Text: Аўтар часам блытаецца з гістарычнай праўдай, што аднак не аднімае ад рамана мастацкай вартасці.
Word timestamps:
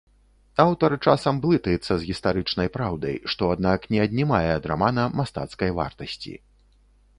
Аўтар 0.63 0.95
часам 1.11 1.41
блытаецца 1.43 1.93
з 2.03 2.07
гістарычнай 2.09 2.71
праўдай, 2.79 3.15
што 3.35 3.51
аднак 3.57 3.87
не 3.93 4.03
аднімае 4.07 4.43
ад 4.57 4.63
рамана 4.75 5.03
мастацкай 5.23 5.69
вартасці. 5.81 6.33